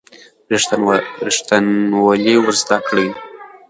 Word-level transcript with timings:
ریښتینولي 1.23 2.35
ور 2.41 2.55
زده 2.61 2.77
کړئ. 2.87 3.07